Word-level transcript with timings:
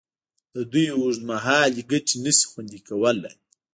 د 0.53 0.55
دوی 0.71 0.87
اوږدمهالې 0.97 1.81
ګټې 1.91 2.15
نشي 2.23 2.45
خوندي 2.49 2.79
کولې. 2.87 3.31